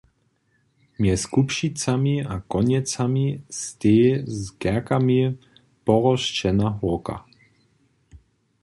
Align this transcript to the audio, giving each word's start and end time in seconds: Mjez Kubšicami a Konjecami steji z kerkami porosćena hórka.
Mjez 1.03 1.25
Kubšicami 1.33 2.13
a 2.35 2.37
Konjecami 2.55 3.25
steji 3.59 4.09
z 4.39 4.57
kerkami 4.67 5.19
porosćena 5.85 6.75
hórka. 6.83 7.23